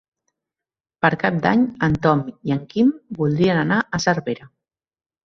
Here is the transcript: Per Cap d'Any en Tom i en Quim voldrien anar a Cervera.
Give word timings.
Per 1.05 1.11
Cap 1.23 1.35
d'Any 1.43 1.65
en 1.87 1.97
Tom 2.05 2.23
i 2.31 2.53
en 2.55 2.63
Quim 2.71 2.89
voldrien 3.21 3.61
anar 3.65 3.79
a 3.83 4.01
Cervera. 4.07 4.49